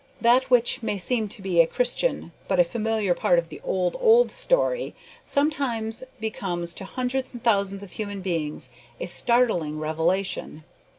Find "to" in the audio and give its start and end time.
1.27-1.59, 6.73-6.85